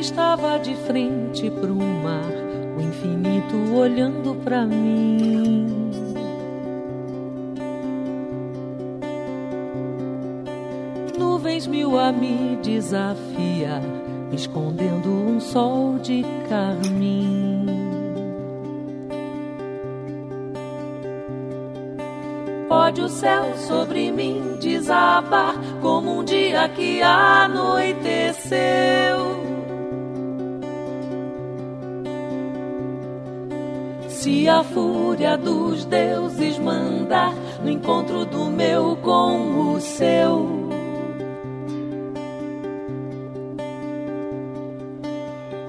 estava 0.00 0.58
de 0.58 0.74
frente 0.74 1.50
pro 1.50 1.74
mar, 1.74 2.32
o 2.76 2.80
infinito 2.80 3.74
olhando 3.74 4.34
para 4.42 4.64
mim. 4.66 5.90
Nuvens 11.18 11.66
mil 11.66 11.98
a 11.98 12.10
me 12.10 12.56
desafiar, 12.62 13.82
escondendo 14.32 15.10
um 15.10 15.38
sol 15.38 15.98
de 15.98 16.24
carmim. 16.48 17.66
Pode 22.68 23.02
o 23.02 23.08
céu 23.08 23.54
sobre 23.56 24.10
mim 24.10 24.56
desabar 24.60 25.54
como 25.82 26.20
um 26.20 26.24
dia 26.24 26.68
que 26.68 27.02
anoiteceu. 27.02 28.29
Se 34.20 34.46
a 34.46 34.62
fúria 34.62 35.38
dos 35.38 35.86
deuses 35.86 36.58
mandar 36.58 37.32
no 37.62 37.70
encontro 37.70 38.26
do 38.26 38.50
meu 38.50 38.94
com 38.96 39.72
o 39.72 39.80
seu. 39.80 40.68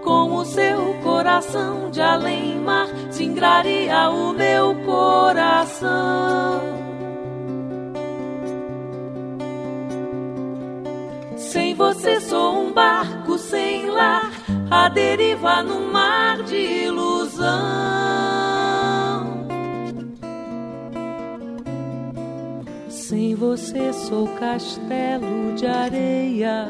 Com 0.04 0.36
o 0.36 0.44
seu 0.44 0.96
coração 1.02 1.90
de 1.91 2.02
além-mar, 2.02 2.90
singraria 3.10 4.10
o 4.10 4.34
meu 4.34 4.76
coração. 4.84 6.60
Sem 11.38 11.74
você 11.74 12.20
sou 12.20 12.66
um 12.66 12.74
barco 12.74 13.38
sem 13.38 13.90
lar, 13.90 14.29
a 14.70 14.90
deriva 14.90 15.63
no 15.63 15.90
mar 15.90 16.44
de 16.44 16.57
ilusão. 16.57 17.10
Sem 23.12 23.35
você 23.35 23.91
sou 23.91 24.26
castelo 24.40 25.54
de 25.57 25.67
areia 25.67 26.70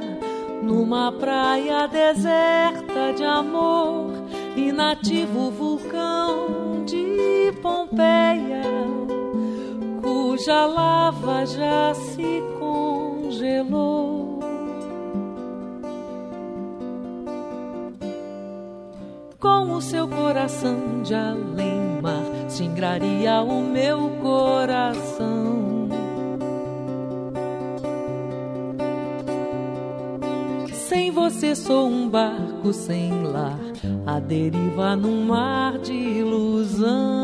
numa 0.64 1.12
praia 1.12 1.88
deserta 1.88 3.14
de 3.16 3.24
amor, 3.24 4.12
inativo 4.56 5.52
vulcão 5.52 6.84
de 6.84 7.54
Pompeia, 7.62 8.64
cuja 10.02 10.66
lava 10.66 11.46
já 11.46 11.94
se 11.94 12.42
congelou. 12.58 14.40
Com 19.40 19.76
o 19.76 19.80
seu 19.80 20.08
coração 20.08 21.04
de 21.04 21.14
além-mar, 21.14 22.24
singraria 22.50 23.44
o 23.44 23.62
meu 23.62 24.10
coração. 24.24 25.61
Sem 30.92 31.10
você 31.10 31.56
sou 31.56 31.88
um 31.88 32.10
barco 32.10 32.74
sem 32.74 33.24
lar, 33.24 33.58
a 34.06 34.20
deriva 34.20 34.94
num 34.94 35.24
mar 35.24 35.78
de 35.78 35.94
ilusão. 35.94 37.21